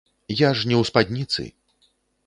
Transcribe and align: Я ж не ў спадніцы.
Я 0.39 0.49
ж 0.61 0.65
не 0.71 0.75
ў 0.81 0.91
спадніцы. 0.93 1.49